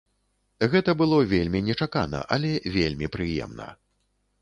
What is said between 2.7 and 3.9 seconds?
вельмі прыемна.